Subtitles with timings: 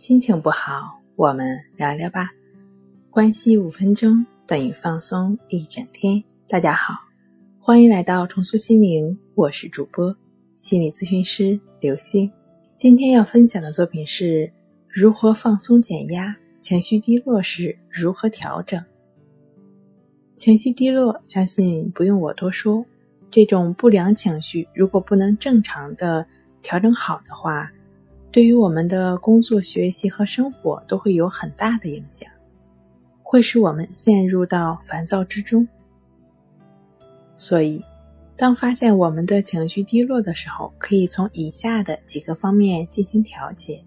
[0.00, 2.30] 心情不好，我们聊聊吧。
[3.10, 6.24] 关系五分钟等于放松一整天。
[6.48, 6.94] 大家好，
[7.58, 10.16] 欢迎来到重塑心灵，我是主播
[10.54, 12.32] 心理咨询师刘星。
[12.76, 14.50] 今天要分享的作品是
[14.88, 18.82] 如何放松减压，情绪低落时如何调整。
[20.34, 22.82] 情绪低落，相信不用我多说，
[23.30, 26.26] 这种不良情绪如果不能正常的
[26.62, 27.70] 调整好的话。
[28.32, 32.30] 对于我们的工作、学习和生活都会有很大的影响，
[33.24, 35.66] 会使我们陷入到烦躁之中。
[37.34, 37.84] 所以，
[38.36, 43.82] 当发现我们的情绪低落的时候，可以从以下的几个方面进行调节。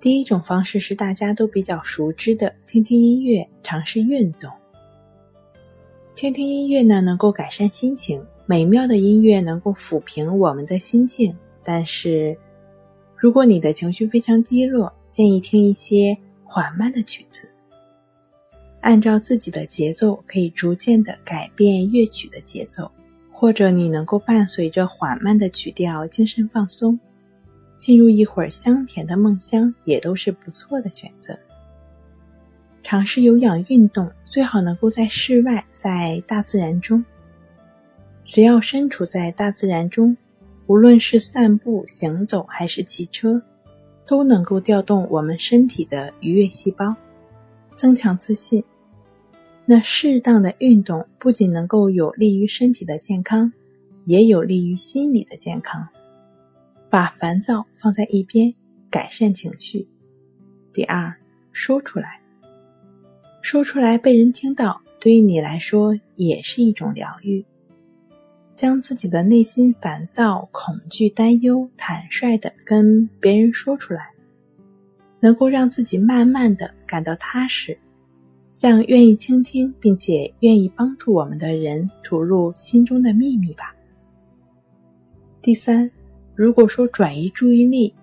[0.00, 4.50] 第一种方式是大家都比较熟知的，听听音乐，尝试运动。
[6.16, 11.32] 听听音乐呢，能够改善心情，美妙的音乐能够抚平我们的心境，
[11.62, 12.36] 但是。
[13.16, 17.48] 如果你的情绪非常低落，建议听一些缓慢的曲子，
[18.82, 22.90] 按照自己的节奏，可以逐渐的改变乐曲的节奏，
[23.32, 26.98] 或者你能够伴随着缓慢的曲调，精神放松，
[27.78, 31.36] 进入一会儿香甜的梦乡，也都是不错的选择。
[32.82, 37.02] 尝试有氧运动，最好能够在室外，在大自然中，
[38.26, 40.16] 只要身处在大自然中。
[40.66, 43.40] 无论是散步、行走还是骑车，
[44.06, 46.94] 都能够调动我们身体的愉悦细胞，
[47.76, 48.62] 增强自信。
[49.64, 53.52] 那适当的运动不仅能够有利于身体的健康，
[54.04, 55.86] 也有利于心理的健康。
[56.88, 58.52] 把烦躁放在一边，
[58.88, 59.86] 改善情绪。
[60.72, 61.12] 第二，
[61.52, 62.20] 说出来，
[63.42, 67.44] 说出来被人听到，对于你来说也是一种疗愈。
[68.56, 74.08] 将自己的内心烦躁、恐惧、担忧坦率的跟别人说出来，
[75.20, 77.76] 能够让自己慢慢的感到踏实，
[78.54, 83.76] 向愿意倾听并且愿意帮助我们的人吐露心中的秘密吧。
[85.42, 85.88] 第三，
[86.34, 87.94] 如果说转移注意力，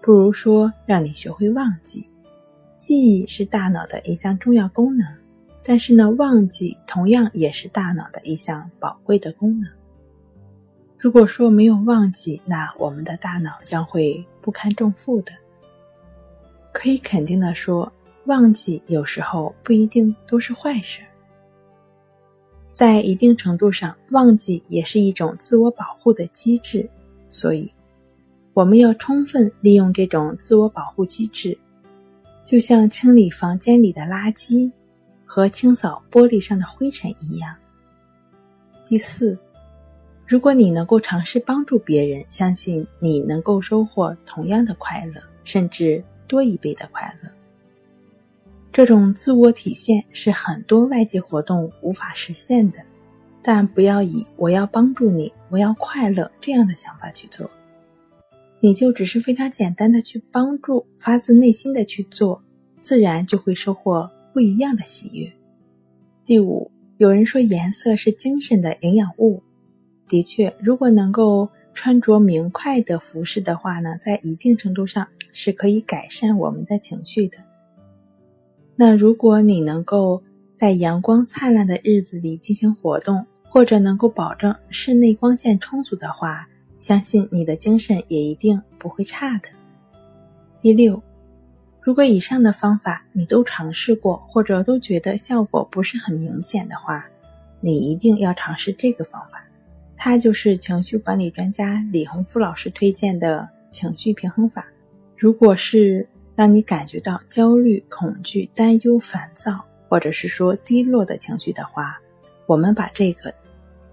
[0.00, 2.08] 不如说让你学会忘记。
[2.78, 5.06] 记忆是大脑的一项重要功能，
[5.62, 9.70] 但是呢，忘记同样也是大脑的一项宝贵的功能。
[11.02, 15.32] 如果说没有忘记，那我们的大脑将会不堪重负的。
[16.72, 17.90] 可以肯定的说，
[18.26, 21.02] 忘记有时候不一定都是坏事。
[22.70, 26.86] 在一定程度上，忘记也是一种自我保护的机制，
[27.30, 27.72] 所以
[28.52, 31.56] 我们要充分利用这种自我保护机制，
[32.44, 34.70] 就像清理房间里的垃圾
[35.24, 37.56] 和清扫玻璃上的灰尘一样。
[38.84, 39.34] 第四。
[40.30, 47.28] 如果你能够尝试帮助别人，相信你能够收获同样的快乐，甚至多一倍的快乐。
[48.72, 52.78] 这种自我体现是很多外界活动无法实现的，
[53.42, 57.50] 但不要以“我要帮助你，我要快乐”这样的想法去做，
[58.60, 62.40] 你就只是非常简单的去帮助，发自内心的去做，
[62.80, 65.32] 自然就会收获不一样的喜悦。
[66.24, 69.42] 第五，有人说颜色是精神的营养物。
[70.10, 77.38] 的确，如果能够穿着明快的服饰的话呢，在一定程度上是可以改善我们的情绪的。
[78.74, 80.20] 那如果你能够
[80.56, 86.44] 在阳光灿烂的日子里进行活动，或者能够保证室内光线充足的话，
[86.80, 89.48] 相信你的精神也一定不会差的。
[90.60, 91.00] 第六，
[91.80, 97.06] 如果以上的方法你都尝试过，或者都觉得效果不是很明显的话，
[97.60, 99.44] 你一定要尝试这个方法。
[100.02, 104.66] 它就是情绪管理专家李洪福老师推荐的情绪平衡法。
[105.14, 112.00] 如果是让你感觉到焦虑、恐惧、担忧、烦躁，或者是说低落的情绪的话，
[112.46, 113.30] 我们把这个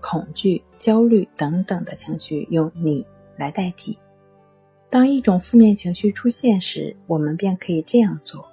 [0.00, 3.04] 恐惧、焦虑等等的情绪用“你”
[3.36, 3.98] 来代替。
[4.88, 8.48] 当一种负面情绪出现时，我们便可以这样做：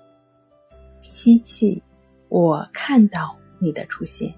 [1.03, 1.83] 吸气，
[2.29, 4.31] 我看到你的出现；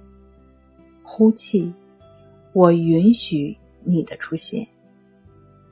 [1.01, 1.73] 呼气。
[2.55, 4.65] 我允许你的出现，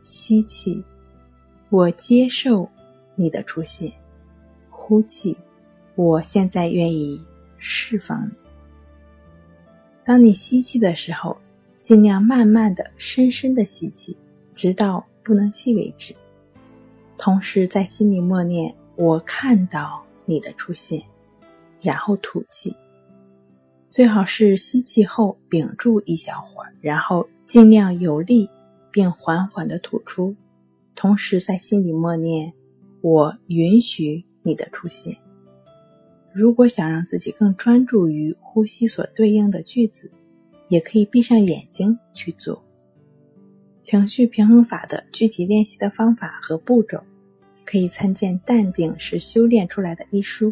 [0.02, 0.84] 吸气；
[1.70, 2.70] 我接受
[3.16, 3.90] 你的出现，
[4.70, 5.34] 呼气。
[5.96, 7.24] 我现在愿意
[7.58, 8.34] 释放你。
[10.04, 11.38] 当你吸气的时候，
[11.80, 14.18] 尽量慢慢的、深深的吸气，
[14.54, 16.14] 直到不能吸为止。
[17.18, 21.02] 同时在心里默念：“我看到你的出现。”
[21.80, 22.76] 然后吐气。
[23.94, 28.50] 最好是吸气后屏住一小会儿，然后尽量有力
[28.90, 30.36] 并缓缓的吐出，
[30.96, 32.52] 同时在心里默念
[33.02, 35.16] ：“我允许你的出现。
[36.34, 40.10] 如果想让自己更专注于呼吸所对应的句子，
[40.70, 42.60] 也可以闭上眼睛去做。
[43.84, 47.00] 情绪平衡法的具体练习的方法和步骤，
[47.64, 50.52] 可以参见《淡定是修炼出来的》一书。